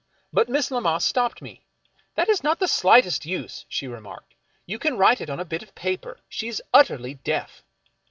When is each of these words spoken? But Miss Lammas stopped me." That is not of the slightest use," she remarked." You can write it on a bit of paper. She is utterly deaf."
But 0.33 0.49
Miss 0.49 0.71
Lammas 0.71 1.03
stopped 1.05 1.43
me." 1.43 1.63
That 2.15 2.27
is 2.27 2.41
not 2.43 2.53
of 2.53 2.59
the 2.61 2.67
slightest 2.67 3.23
use," 3.23 3.67
she 3.69 3.85
remarked." 3.87 4.33
You 4.65 4.79
can 4.79 4.97
write 4.97 5.21
it 5.21 5.29
on 5.29 5.39
a 5.39 5.45
bit 5.45 5.61
of 5.61 5.75
paper. 5.75 6.21
She 6.27 6.47
is 6.47 6.59
utterly 6.73 7.13
deaf." 7.13 7.63